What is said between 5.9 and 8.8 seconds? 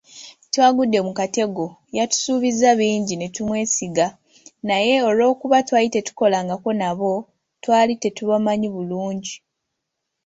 tetukolangako nabo, twali tetubamanyi